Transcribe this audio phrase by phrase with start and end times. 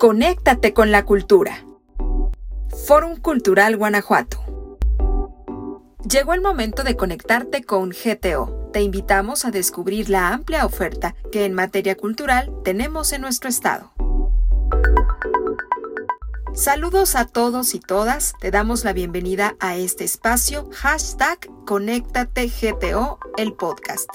[0.00, 1.62] Conéctate con la cultura.
[2.86, 4.78] Fórum Cultural Guanajuato.
[6.08, 8.70] Llegó el momento de conectarte con GTO.
[8.72, 13.92] Te invitamos a descubrir la amplia oferta que en materia cultural tenemos en nuestro estado.
[16.54, 18.32] Saludos a todos y todas.
[18.40, 24.08] Te damos la bienvenida a este espacio hashtag Conéctate GTO, el podcast.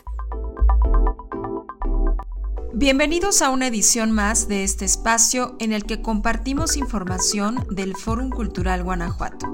[2.78, 8.30] Bienvenidos a una edición más de este espacio en el que compartimos información del Fórum
[8.30, 9.48] Cultural Guanajuato.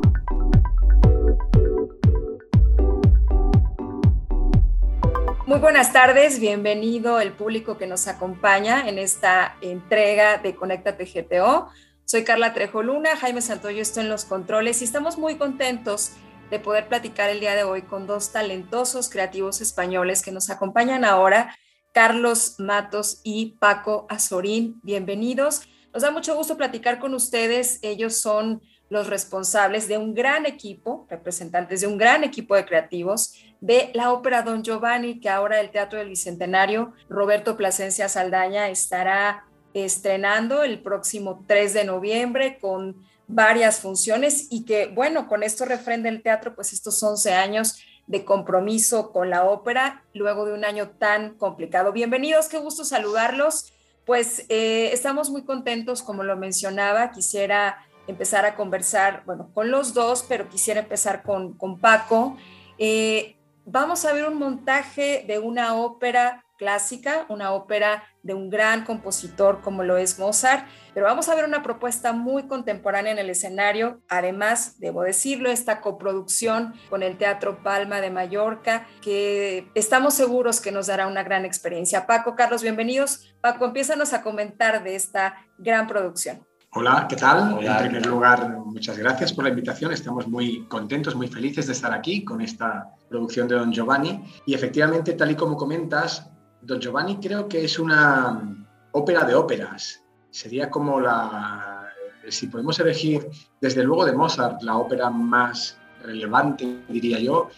[5.46, 11.70] Muy buenas tardes, bienvenido el público que nos acompaña en esta entrega de Conéctate GTO.
[12.06, 16.14] Soy Carla Trejo Luna, Jaime Santoyo estoy en los controles y estamos muy contentos
[16.50, 21.06] de poder platicar el día de hoy con dos talentosos creativos españoles que nos acompañan
[21.06, 21.56] ahora
[21.92, 24.80] Carlos Matos y Paco Azorín.
[24.82, 25.64] Bienvenidos.
[25.94, 27.80] Nos da mucho gusto platicar con ustedes.
[27.82, 33.36] Ellos son los responsables de un gran equipo, representantes de un gran equipo de creativos
[33.60, 39.46] de la ópera Don Giovanni, que ahora el Teatro del Bicentenario, Roberto Plasencia Saldaña, estará
[39.74, 46.10] estrenando el próximo 3 de noviembre con varias funciones y que, bueno, con esto refrenda
[46.10, 50.90] el teatro, pues estos 11 años de compromiso con la ópera luego de un año
[50.90, 51.92] tan complicado.
[51.92, 53.72] Bienvenidos, qué gusto saludarlos.
[54.06, 59.94] Pues eh, estamos muy contentos, como lo mencionaba, quisiera empezar a conversar, bueno, con los
[59.94, 62.38] dos, pero quisiera empezar con, con Paco.
[62.78, 68.86] Eh, vamos a ver un montaje de una ópera clásica, una ópera de un gran
[68.86, 73.32] compositor como lo es Mozart, pero vamos a ver una propuesta muy contemporánea en el
[73.32, 74.00] escenario.
[74.08, 80.72] Además, debo decirlo, esta coproducción con el Teatro Palma de Mallorca, que estamos seguros que
[80.72, 82.06] nos dará una gran experiencia.
[82.06, 83.34] Paco, Carlos, bienvenidos.
[83.42, 86.46] Paco, empiezanos a comentar de esta gran producción.
[86.74, 87.60] Hola, ¿qué tal?
[87.60, 89.92] en primer lugar, muchas gracias por la invitación.
[89.92, 94.24] Estamos muy contentos, muy felices de estar aquí con esta producción de Don Giovanni.
[94.46, 100.04] Y efectivamente, tal y como comentas, Don Giovanni creo que es una ópera de óperas.
[100.30, 101.92] Sería como la,
[102.30, 103.28] si podemos elegir
[103.60, 107.50] desde luego de Mozart, la ópera más relevante, diría yo,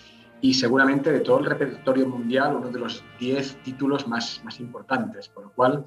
[0.42, 5.30] y seguramente de todo el repertorio mundial, uno de los diez títulos más, más importantes,
[5.30, 5.86] por lo cual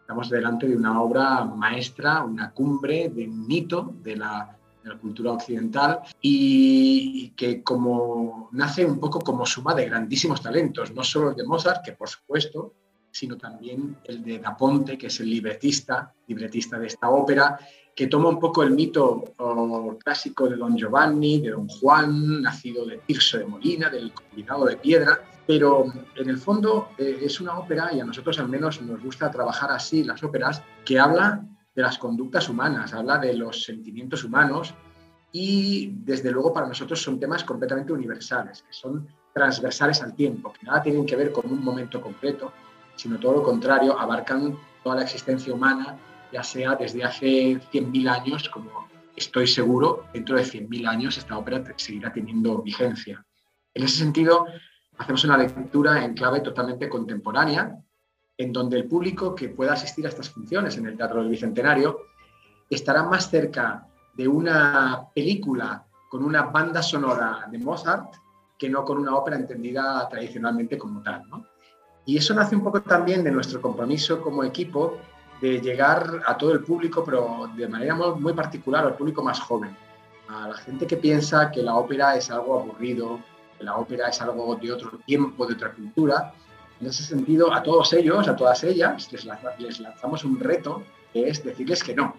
[0.00, 4.57] estamos delante de una obra maestra, una cumbre de un mito de la
[4.88, 11.04] la cultura occidental y, que como nace un poco como suma de grandísimos talentos, no
[11.04, 12.74] solo el de Mozart, que por supuesto,
[13.10, 17.58] sino también el de Da Ponte, que es el libretista, libretista de esta ópera,
[17.94, 19.34] que toma un poco el mito
[20.04, 24.76] clásico de Don Giovanni, de Don Juan, nacido de Tirso de Molina, del combinado de
[24.76, 29.02] piedra, pero en el fondo eh, es una ópera, y a nosotros al menos nos
[29.02, 31.44] gusta trabajar así las óperas, que habla
[31.78, 34.74] de las conductas humanas, habla de los sentimientos humanos
[35.30, 40.66] y desde luego para nosotros son temas completamente universales, que son transversales al tiempo, que
[40.66, 42.52] nada tienen que ver con un momento concreto,
[42.96, 45.96] sino todo lo contrario, abarcan toda la existencia humana,
[46.32, 51.62] ya sea desde hace 100.000 años, como estoy seguro, dentro de 100.000 años esta ópera
[51.76, 53.24] seguirá teniendo vigencia.
[53.72, 54.46] En ese sentido,
[54.98, 57.78] hacemos una lectura en clave totalmente contemporánea,
[58.38, 62.06] en donde el público que pueda asistir a estas funciones en el Teatro del Bicentenario
[62.70, 68.14] estará más cerca de una película con una banda sonora de Mozart
[68.56, 71.22] que no con una ópera entendida tradicionalmente como tal.
[72.06, 74.98] Y eso nace un poco también de nuestro compromiso como equipo
[75.40, 79.76] de llegar a todo el público, pero de manera muy particular al público más joven,
[80.28, 83.20] a la gente que piensa que la ópera es algo aburrido,
[83.56, 86.32] que la ópera es algo de otro tiempo, de otra cultura,
[86.80, 89.10] en ese sentido, a todos ellos, a todas ellas,
[89.58, 92.14] les, lanzamos un reto que es decirles que no,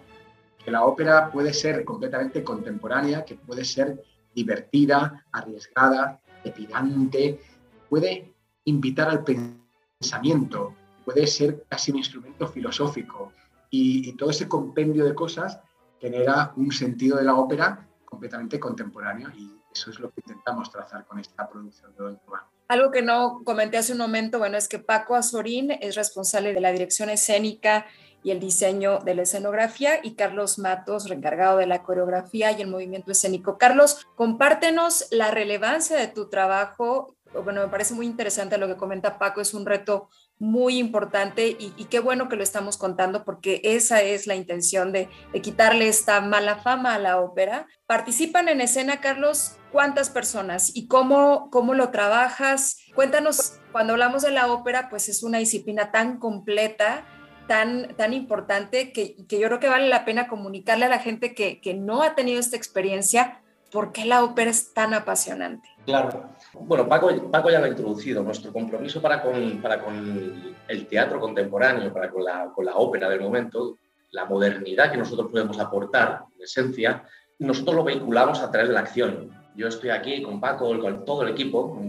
[0.62, 4.02] que la ópera puede ser completamente contemporánea, que puede ser
[4.34, 7.40] divertida, arriesgada, epidante,
[7.88, 8.34] puede
[8.64, 13.32] invitar al pensamiento, puede ser casi un instrumento filosófico
[13.70, 15.60] y, todo ese compendio de cosas
[16.00, 21.06] genera un sentido de la ópera completamente contemporáneo y eso es lo que intentamos trazar
[21.06, 22.42] con esta producción de Don Juan.
[22.70, 26.60] Algo que no comenté hace un momento, bueno, es que Paco Azorín es responsable de
[26.60, 27.86] la dirección escénica
[28.22, 32.68] y el diseño de la escenografía y Carlos Matos, encargado de la coreografía y el
[32.68, 33.58] movimiento escénico.
[33.58, 37.16] Carlos, compártenos la relevancia de tu trabajo.
[37.42, 40.08] Bueno, me parece muy interesante lo que comenta Paco, es un reto
[40.40, 45.08] muy importante y, qué bueno que lo estamos contando porque esa es la intención de,
[45.42, 47.68] quitarle esta mala fama a la ópera.
[47.86, 52.78] ¿Participan en escena, Carlos, cuántas personas y cómo, cómo lo trabajas.
[52.94, 57.04] Cuéntanos, cuando hablamos de la ópera, pues es una disciplina tan completa,
[57.46, 61.34] tan, tan importante que, que, yo creo que vale la pena comunicarle a la gente
[61.34, 65.68] que, que no ha tenido esta experiencia por qué la ópera es tan apasionante.
[65.84, 66.30] Claro.
[66.52, 67.10] Bueno, Paco,
[67.50, 68.22] ya lo ha introducido.
[68.22, 73.08] Nuestro compromiso para con, para con el teatro contemporáneo, para con la, con la ópera
[73.08, 73.76] del momento,
[74.10, 77.04] la modernidad que nosotros podemos aportar, en esencia,
[77.38, 79.30] nosotros lo vinculamos a través de la acción.
[79.54, 81.80] Yo estoy aquí con Paco, con todo el equipo,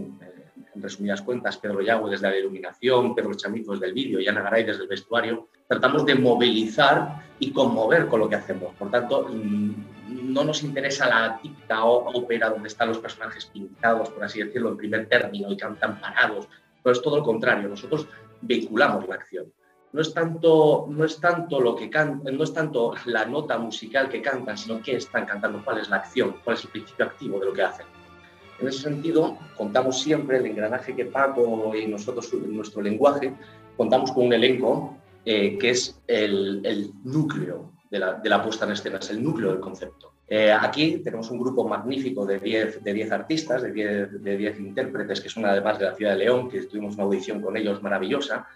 [0.74, 4.64] resumidas cuentas, Pedro Yagüe desde la iluminación, Pedro Chamizo desde el vídeo y Ana Garay
[4.64, 8.74] desde el vestuario, tratamos de movilizar y conmover con lo que hacemos.
[8.74, 14.42] Por tanto, no nos interesa la típica ópera donde están los personajes pintados, por así
[14.42, 16.48] decirlo, en primer término y cantan parados,
[16.82, 18.06] pero es todo lo contrario, nosotros
[18.40, 19.52] vinculamos la acción.
[19.92, 24.22] No es tanto, no es tanto lo que no es tanto la nota musical que
[24.22, 27.46] cantan, sino qué están cantando, cuál es la acción, cuál es el principio activo de
[27.46, 27.86] lo que hacen.
[28.62, 33.34] En ese sentido, contamos siempre el engranaje que Paco y nosotros, nuestro lenguaje,
[33.76, 38.98] contamos con un elenco eh, que es el, núcleo de la, de puesta en escena,
[38.98, 40.12] es el núcleo del concepto.
[40.28, 44.60] Eh, aquí tenemos un grupo magnífico de 10 de diez artistas, de 10 de diez
[44.60, 47.82] intérpretes, que son además de la ciudad de León, que tuvimos una audición con ellos
[47.82, 48.46] maravillosa,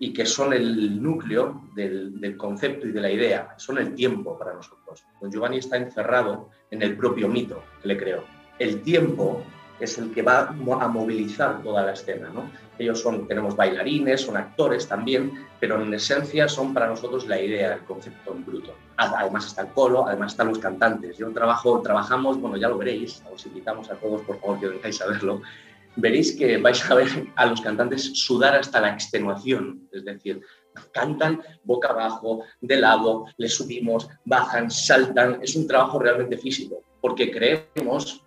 [0.00, 4.36] y que son el núcleo del, del, concepto y de la idea, son el tiempo
[4.36, 5.04] para nosotros.
[5.20, 8.41] Don Giovanni está encerrado en el propio mito que le creó.
[8.58, 9.42] El tiempo
[9.82, 12.30] es el que va a movilizar toda la escena.
[12.32, 12.50] ¿no?
[12.78, 17.74] Ellos son, tenemos bailarines, son actores también, pero en esencia son para nosotros la idea,
[17.74, 18.74] el concepto en bruto.
[18.96, 21.18] Además está el colo, además están los cantantes.
[21.18, 25.00] Yo trabajo, trabajamos, bueno, ya lo veréis, os invitamos a todos, por favor, que vengáis
[25.02, 25.42] a verlo.
[25.96, 30.40] Veréis que vais a ver a los cantantes sudar hasta la extenuación, es decir,
[30.92, 35.38] cantan boca abajo, de lado, le subimos, bajan, saltan.
[35.42, 38.24] Es un trabajo realmente físico, porque creemos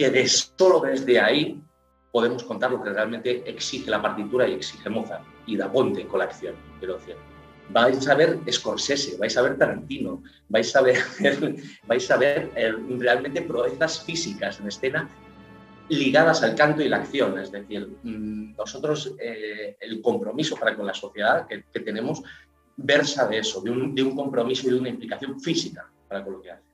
[0.00, 1.62] que de solo desde ahí
[2.10, 6.20] podemos contar lo que realmente exige la partitura y exige Mozart y Da Ponte con
[6.20, 7.16] la acción, quiero decir.
[7.68, 10.96] Vais a ver Scorsese, vais a ver Tarantino, vais a ver,
[12.56, 15.06] eh, realmente proezas físicas en escena
[15.90, 17.38] ligadas al canto y la acción.
[17.38, 22.22] Es decir, mm, nosotros eh, el compromiso para con la sociedad que, tenemos
[22.74, 26.32] versa de eso, de un, de un, compromiso y de una implicación física para con
[26.32, 26.69] lo que hace.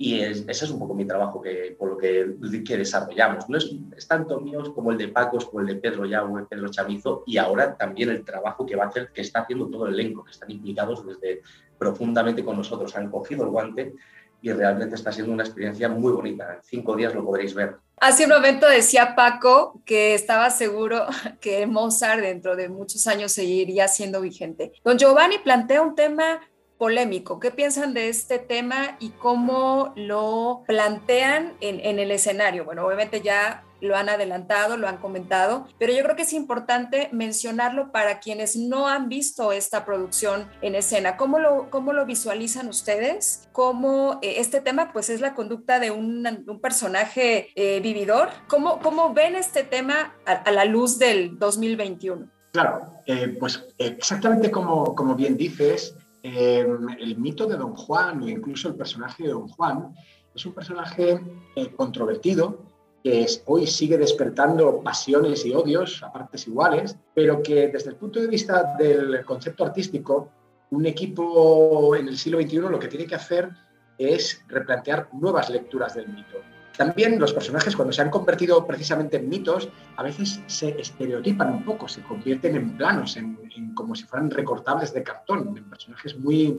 [0.00, 3.48] Y ese es un poco mi trabajo que, por lo que, que desarrollamos.
[3.48, 6.68] No es, es, tanto mío como el de Pacos, como el de Pedro Yagüe, Pedro
[6.68, 9.94] Chamizo, y ahora también el trabajo que va a hacer, que está haciendo todo el
[9.94, 11.42] elenco, que están implicados desde
[11.76, 13.94] profundamente con nosotros, han cogido el guante
[14.40, 16.54] y realmente está siendo una experiencia muy bonita.
[16.54, 17.76] En cinco días lo podréis ver.
[18.00, 21.06] Hace un momento decía Paco que estaba seguro
[21.40, 24.72] que Mozart dentro de muchos años seguiría siendo vigente.
[24.84, 26.40] Don Giovanni plantea un tema
[26.78, 27.40] polémico.
[27.40, 32.64] ¿Qué piensan de este tema y cómo lo plantean en, en, el escenario?
[32.64, 37.08] Bueno, obviamente ya lo han adelantado, lo han comentado, pero yo creo que es importante
[37.12, 41.16] mencionarlo para quienes no han visto esta producción en escena.
[41.16, 43.48] ¿Cómo lo, cómo lo visualizan ustedes?
[43.52, 48.30] ¿Cómo eh, este tema pues es la conducta de un, un personaje eh, vividor?
[48.48, 52.28] ¿Cómo, ¿Cómo ven este tema a, a la luz del 2021?
[52.52, 55.94] Claro, eh, pues exactamente como, como bien dices,
[56.34, 59.94] Em, el mito de Don Juan o incluso el personaje de Don Juan
[60.34, 61.20] es un personaje
[61.56, 62.58] eh, controvertido
[63.02, 68.20] que hoy sigue despertando pasiones y odios a partes iguales, pero que desde el punto
[68.20, 70.28] de vista del concepto artístico,
[70.70, 73.50] un equipo en el siglo XXI lo que tiene que hacer
[73.96, 76.38] es replantear nuevas lecturas del mito.
[76.78, 81.64] También los personajes, cuando se han convertido precisamente en mitos, a veces se estereotipan un
[81.64, 83.36] poco, se convierten en planos, en,
[83.74, 86.56] como si fueran recortables de cartón, en personajes muy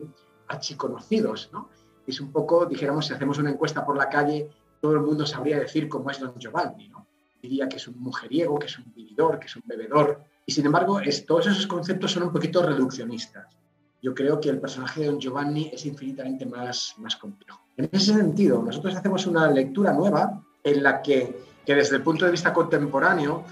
[0.50, 1.50] archiconocidos.
[1.54, 1.70] ¿no?
[2.06, 4.50] Es un poco, dijéramos, si hacemos una encuesta por la calle,
[4.82, 6.90] todo el mundo sabría decir cómo es Don Giovanni.
[6.90, 7.08] ¿no?
[7.42, 10.22] Diría que es un mujeriego, que es un vividor, que es un bebedor.
[10.46, 13.58] Y sin embargo, es, todos esos conceptos son un poquito reduccionistas.
[14.02, 17.62] Yo creo que el personaje de Don Giovanni es infinitamente más, más complejo.
[17.76, 22.26] En ese sentido, nosotros hacemos una lectura nueva en la que, que desde el punto
[22.26, 23.44] de vista contemporáneo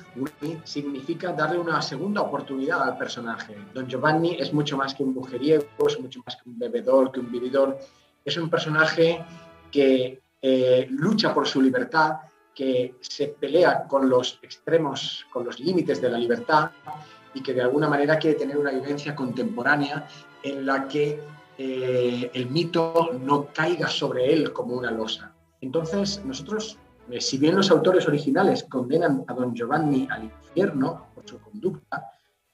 [0.64, 3.56] significa darle una segunda oportunidad al personaje.
[3.74, 7.20] Don Giovanni es mucho más que un mujeriego, es mucho más que un bebedor, que
[7.20, 7.78] un vividor.
[8.24, 9.24] Es un personaje
[9.72, 12.18] que eh, lucha por su libertad,
[12.54, 16.72] que se pelea con los extremos, con los límites de la libertad
[17.38, 20.08] y que de alguna manera quiere tener una vivencia contemporánea
[20.42, 21.22] en la que
[21.56, 25.36] eh, el mito no caiga sobre él como una losa.
[25.62, 26.80] Entonces, nosotros,
[27.12, 32.10] eh, si bien los autores originales condenan a don Giovanni al infierno por su conducta,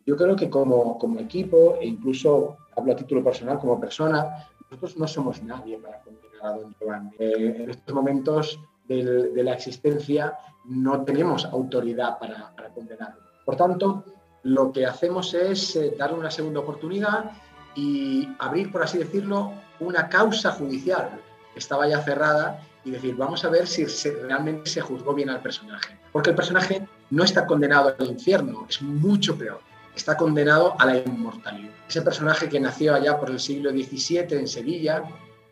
[0.06, 4.98] yo creo que como, como equipo, e incluso hablo a título personal como persona, nosotros
[4.98, 7.12] no somos nadie para condenar a don Giovanni.
[7.20, 13.24] Eh, en estos momentos de la existencia no tenemos autoridad para, para condenarlo.
[13.46, 14.04] Por tanto,
[14.44, 17.32] lo que hacemos es eh, dar una segunda oportunidad
[17.76, 21.20] y abrir, por así decirlo, una causa judicial
[21.54, 25.42] que estaba ya cerrada y decir, vamos a ver si realmente se juzgó bien al
[25.42, 25.98] personaje.
[26.12, 29.62] Porque el personaje no está condenado al infierno, es mucho peor.
[29.96, 31.72] Está condenado a la inmortalidad.
[31.88, 35.04] Ese personaje que nació allá por el siglo XVII en Sevilla,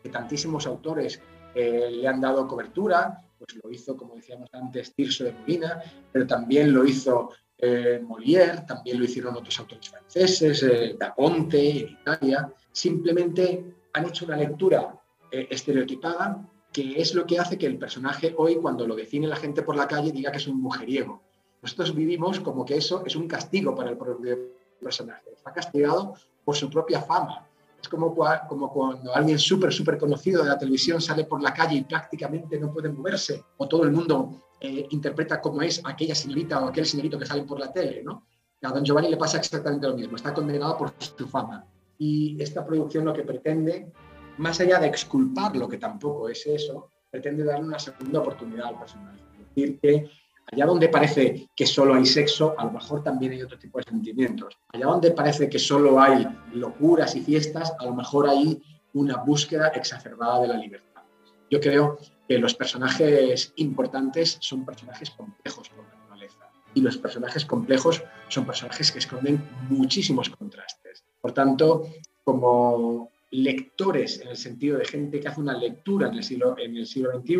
[0.02, 1.20] que tantísimos autores
[1.54, 5.80] eh, le han dado cobertura, pues lo hizo, como decíamos antes, Tirso de Molina,
[6.10, 7.30] pero también lo hizo
[7.64, 12.52] eh, Molière, también lo hicieron otros autores franceses, eh, Da Ponte en Italia.
[12.72, 15.00] Simplemente han hecho una lectura
[15.30, 19.36] eh, estereotipada que es lo que hace que el personaje hoy, cuando lo define la
[19.36, 21.22] gente por la calle, diga que es un mujeriego.
[21.60, 24.38] Nosotros vivimos como que eso es un castigo para el propio
[24.80, 25.30] personaje.
[25.32, 26.14] Está castigado
[26.44, 27.46] por su propia fama.
[27.82, 31.84] Es como, cuando alguien súper, súper conocido de la televisión sale por la calle y
[31.84, 36.68] prácticamente no puede moverse, o todo el mundo eh, interpreta cómo es aquella señorita o
[36.68, 38.28] aquel señorito que sale por la tele, ¿no?
[38.62, 41.66] A Don Giovanni le pasa exactamente lo mismo, está condenado por su fama.
[41.98, 43.92] Y esta producción lo que pretende,
[44.38, 48.78] más allá de exculpar lo que tampoco es eso, pretende darle una segunda oportunidad al
[48.78, 49.18] personaje.
[49.40, 50.08] Es decir, que
[50.52, 53.84] allá donde parece que solo hay sexo, a lo mejor también hay otro tipo de
[53.84, 54.58] sentimientos.
[54.68, 59.68] Allá donde parece que solo hay locuras y fiestas, a lo mejor hay una búsqueda
[59.68, 61.02] exacerbada de la libertad.
[61.50, 66.50] Yo creo que los personajes importantes son personajes complejos por naturaleza.
[66.74, 71.04] Y los personajes complejos son personajes que esconden muchísimos contrastes.
[71.20, 71.86] Por tanto,
[72.24, 76.76] como lectores, en el sentido de gente que hace una lectura en el siglo, en
[76.76, 77.36] el siglo XXI,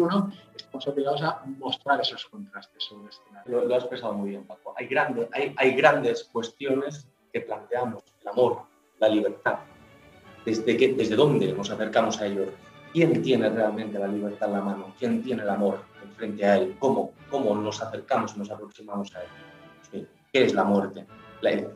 [0.57, 4.75] estamos obligados a mostrar esos contrastes sobre este lo, lo, has expresado muy bien, Paco.
[4.77, 8.63] Hay, grandes, hay, hay grandes cuestiones que planteamos, el amor,
[8.99, 9.59] la libertad,
[10.45, 12.49] desde, que, desde dónde nos acercamos a ellos
[12.93, 14.95] ¿Quién tiene realmente la libertad en la mano?
[14.99, 15.83] ¿Quién tiene el amor
[16.15, 16.77] frente a él?
[16.79, 20.09] ¿Cómo, cómo nos acercamos y nos aproximamos a él?
[20.31, 21.07] ¿Qué es la muerte?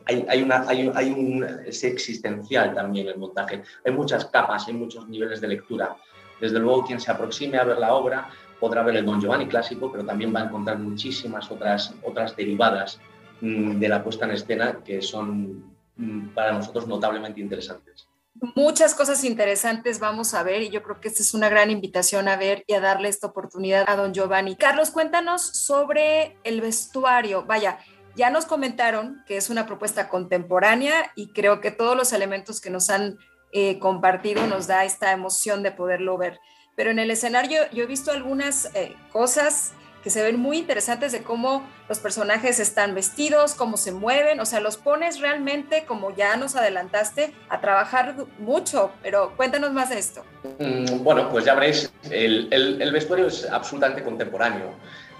[0.05, 3.63] Hay, un es existencial también el montaje.
[3.85, 5.95] Hay muchas capas, hay muchos niveles de lectura.
[6.39, 9.91] Desde luego, quien se aproxime a ver la obra podrá ver el Don Giovanni clásico,
[9.91, 12.99] pero también va a encontrar muchísimas otras, otras derivadas
[13.41, 18.07] mm, de la puesta en escena que son mm, para nosotros notablemente interesantes
[18.55, 22.27] muchas cosas interesantes vamos a ver y yo creo que esta es una gran invitación
[22.27, 24.55] a ver y a darle esta oportunidad a don Giovanni.
[24.55, 27.45] Carlos, cuéntanos sobre el vestuario.
[27.45, 27.79] Vaya,
[28.17, 32.71] ya nos comentaron que es una propuesta contemporánea y creo que todos los elementos que
[32.71, 33.17] nos han
[33.53, 36.39] eh, compartido nos da esta emoción de poderlo ver.
[36.75, 41.11] Pero en el escenario yo he visto algunas eh, cosas que se ven muy interesantes
[41.11, 46.15] de cómo los personajes están vestidos, cómo se mueven, o sea, los pones realmente, como
[46.15, 50.23] ya nos adelantaste, a trabajar mucho, pero cuéntanos más de esto.
[50.59, 54.73] Mm, bueno, pues ya veréis, el, el, vestuario es absolutamente contemporáneo,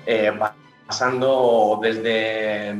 [0.06, 0.32] eh,
[0.88, 2.80] pasando desde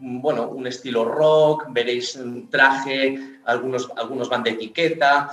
[0.00, 5.30] bueno, un estilo rock, veréis un traje, algunos, algunos van de etiqueta.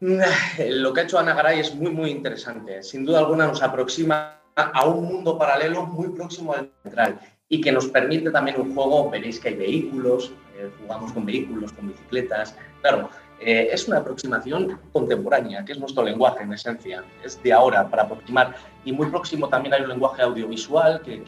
[0.00, 2.82] Lo que ha hecho Ana Garay es muy, muy interesante.
[2.82, 7.72] Sin duda alguna nos aproxima a un mundo paralelo muy próximo al central y que
[7.72, 12.56] nos permite también un juego, veréis que hay vehículos, eh, jugamos con vehículos, con bicicletas,
[12.80, 13.10] claro,
[13.40, 18.04] eh, es una aproximación contemporánea, que es nuestro lenguaje en esencia, es de ahora para
[18.04, 18.54] aproximar.
[18.84, 21.22] Y muy próximo también hay un lenguaje audiovisual que,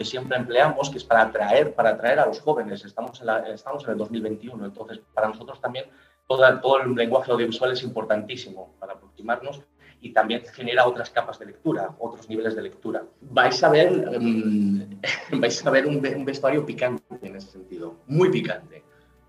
[0.00, 2.84] siempre empleamos, que es para atraer, para atraer a los jóvenes.
[2.84, 5.86] Estamos en, estamos en el 2021, entonces para nosotros también
[6.26, 9.62] todo, todo el lenguaje audiovisual es importantísimo para aproximarnos
[10.04, 13.02] y también genera otras capas de lectura, otros niveles de lectura.
[13.22, 15.00] Vais a ver, mm,
[15.40, 18.73] vais a ver un, vestuario picante en ese sentido, muy picante.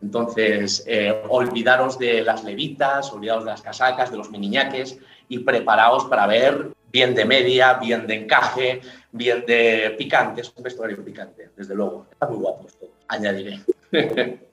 [0.06, 6.06] Entonces, eh, olvidaros de las levitas, olvidaros de las casacas, de los miniñaques y preparaos
[6.06, 8.82] para ver bien de media, bien de encaje,
[9.12, 10.42] bien de picante.
[10.42, 12.06] Es un vestuario picante, desde luego.
[12.12, 13.62] Está muy guapo esto, añadiré.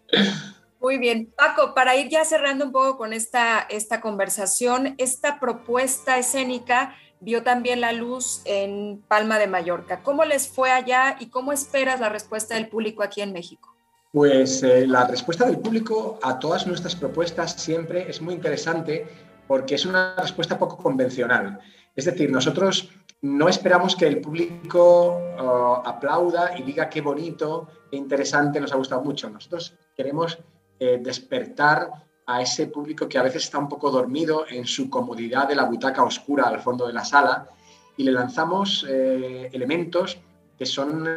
[0.80, 1.32] Muy bien.
[1.36, 7.44] Paco, para ir ya cerrando un poco con esta, esta conversación, esta propuesta escénica vio
[7.44, 10.02] también la luz en Palma de Mallorca.
[10.02, 13.72] ¿Cómo les fue allá y cómo esperas la respuesta del público aquí en México?
[14.12, 19.06] Pues eh, la respuesta del público a todas nuestras propuestas siempre es muy interesante
[19.48, 21.58] porque es una respuesta poco convencional.
[21.96, 22.90] Es decir, nosotros
[23.22, 28.76] no esperamos que el público oh, aplauda y diga qué bonito, qué interesante, nos ha
[28.76, 29.30] gustado mucho.
[29.30, 30.38] Nosotros queremos
[30.78, 31.90] eh, despertar
[32.26, 35.64] a ese público que a veces está un poco dormido en su comodidad de la
[35.64, 37.48] butaca oscura al fondo de la sala
[37.96, 40.18] y le lanzamos eh, elementos
[40.58, 41.08] que son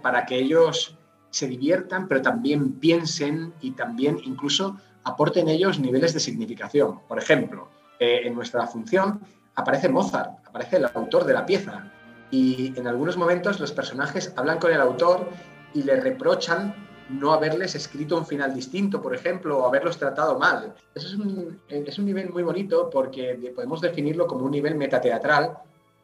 [0.00, 0.96] para que ellos
[1.34, 7.00] se diviertan, pero también piensen y también incluso aporten ellos niveles de significación.
[7.08, 9.20] Por ejemplo, en nuestra función
[9.56, 11.90] aparece Mozart, aparece el autor de la pieza
[12.30, 15.28] y en algunos momentos los personajes hablan con el autor
[15.74, 16.72] y le reprochan
[17.08, 20.72] no haberles escrito un final distinto, por ejemplo, o haberlos tratado mal.
[20.94, 25.58] Eso es un, es un nivel muy bonito porque podemos definirlo como un nivel metateatral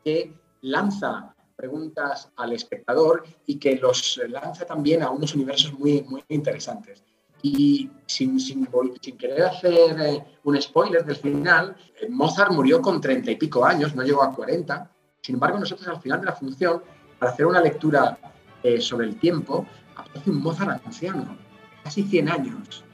[0.05, 6.25] que lanza preguntas al espectador y que los lanza también a unos universos muy, muy
[6.29, 7.05] interesantes.
[7.43, 8.69] Y sin, sin,
[9.01, 13.65] sin querer hacer eh, un spoiler del final, eh, Mozart murió con treinta y pico
[13.65, 14.91] años, no llegó a 40.
[15.23, 16.83] Sin embargo, nosotros al final de la función,
[17.19, 18.19] para hacer una lectura
[18.63, 21.37] eh, sobre el tiempo, aparece un Mozart anciano,
[21.85, 22.85] casi 100 años,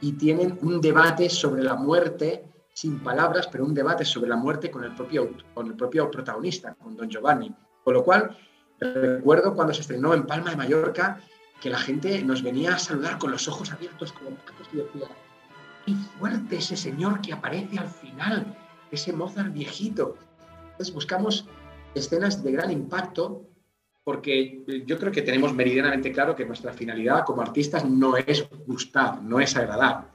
[0.00, 2.44] y tienen un debate sobre la muerte
[2.76, 6.74] sin palabras, pero un debate sobre la muerte con el propio, con el propio protagonista,
[6.74, 7.50] con Don Giovanni.
[7.86, 8.36] Con lo cual,
[8.80, 11.20] recuerdo cuando se estrenó en Palma de Mallorca
[11.60, 15.06] que la gente nos venía a saludar con los ojos abiertos como y decía,
[15.86, 18.56] qué fuerte ese señor que aparece al final,
[18.90, 20.16] ese Mozart viejito.
[20.72, 21.46] Entonces buscamos
[21.94, 23.44] escenas de gran impacto
[24.02, 29.22] porque yo creo que tenemos meridianamente claro que nuestra finalidad como artistas no es gustar,
[29.22, 30.10] no es agradar.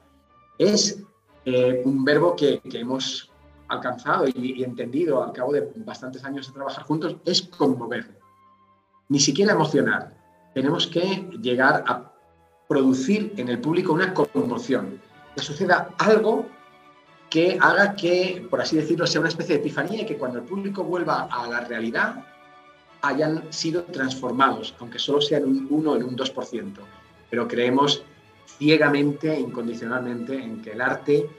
[0.58, 1.02] Es
[1.46, 3.31] eh, un verbo que, hemos
[3.72, 8.20] alcanzado y, entendido al cabo de bastantes años de trabajar juntos, es conmover.
[9.10, 10.14] Ni siquiera emocionar,
[10.54, 12.12] tenemos que llegar a
[12.68, 15.02] producir en el público una conmoción,
[15.36, 16.46] que suceda algo
[17.30, 20.46] que haga que, por así decirlo, sea una especie de epifanía y que cuando el
[20.46, 22.26] público vuelva a la realidad
[23.02, 26.74] hayan sido transformados, aunque solo sean un 1 en un 2%.
[27.30, 28.04] Pero creemos
[28.58, 31.30] ciegamente incondicionalmente en que el arte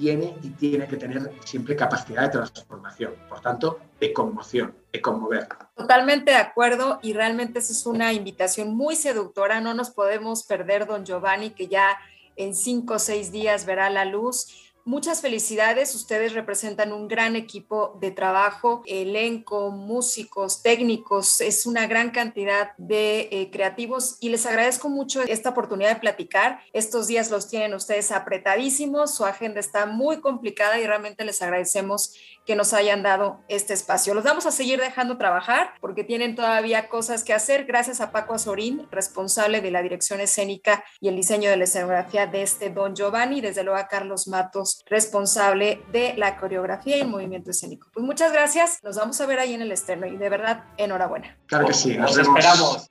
[0.00, 5.46] tiene y tiene que tener siempre capacidad de transformación, por tanto, de conmoción, de conmover.
[5.76, 9.60] Totalmente de acuerdo y realmente esa es una invitación muy seductora.
[9.60, 11.98] No nos podemos perder, don Giovanni, que ya
[12.36, 17.98] en cinco o seis días verá la luz Muchas felicidades, ustedes representan un gran equipo
[18.00, 24.88] de trabajo, elenco, músicos, técnicos, es una gran cantidad de eh, creativos y les agradezco
[24.88, 26.60] mucho esta oportunidad de platicar.
[26.72, 32.14] Estos días los tienen ustedes apretadísimos, su agenda está muy complicada y realmente les agradecemos
[32.46, 34.14] que nos hayan dado este espacio.
[34.14, 37.64] Los vamos a seguir dejando trabajar porque tienen todavía cosas que hacer.
[37.64, 42.26] Gracias a Paco Azorín, responsable de la dirección escénica y el diseño de la escenografía
[42.26, 47.08] de este Don Giovanni, desde luego a Carlos Matos, responsable de la coreografía y el
[47.08, 47.88] movimiento escénico.
[47.92, 48.78] Pues muchas gracias.
[48.82, 51.36] Nos vamos a ver ahí en el externo y de verdad, enhorabuena.
[51.46, 52.90] Claro que sí, nos, esperamos.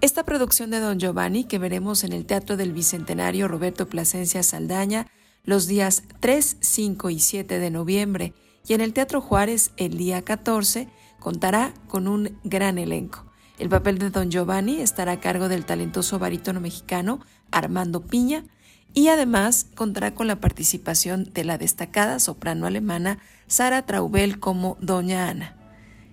[0.00, 5.06] Esta producción de Don Giovanni, que veremos en el Teatro del Bicentenario Roberto Plasencia Saldaña,
[5.44, 8.34] los días 3, 5 y 7 de noviembre
[8.66, 10.88] y en el Teatro Juárez el día 14
[11.18, 13.26] contará con un gran elenco.
[13.58, 18.44] El papel de Don Giovanni estará a cargo del talentoso barítono mexicano Armando Piña
[18.94, 25.28] y además contará con la participación de la destacada soprano alemana Sara Traubel como Doña
[25.28, 25.56] Ana.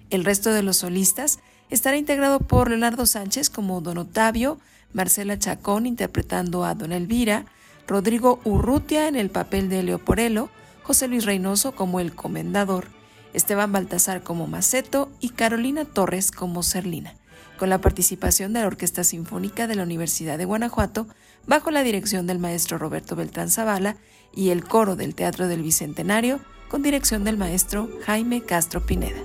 [0.09, 4.59] El resto de los solistas estará integrado por Leonardo Sánchez como Don Otavio,
[4.93, 7.45] Marcela Chacón interpretando a Don Elvira,
[7.87, 10.49] Rodrigo Urrutia en el papel de Leoporello,
[10.83, 12.87] José Luis Reynoso como el Comendador,
[13.33, 17.15] Esteban Baltasar como Maceto y Carolina Torres como Serlina,
[17.57, 21.07] con la participación de la Orquesta Sinfónica de la Universidad de Guanajuato,
[21.47, 23.97] bajo la dirección del maestro Roberto Beltrán Zavala
[24.33, 29.23] y el coro del Teatro del Bicentenario, con dirección del maestro Jaime Castro Pineda.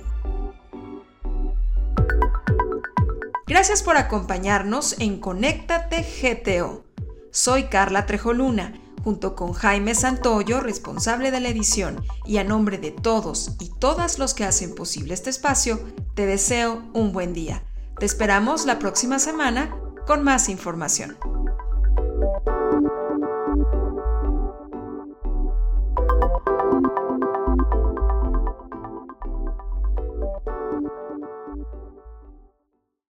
[3.45, 6.83] Gracias por acompañarnos en Conéctate GTO.
[7.31, 12.91] Soy Carla Trejoluna, junto con Jaime Santoyo, responsable de la edición, y a nombre de
[12.91, 15.79] todos y todas los que hacen posible este espacio,
[16.15, 17.63] te deseo un buen día.
[17.99, 19.75] Te esperamos la próxima semana
[20.07, 21.17] con más información.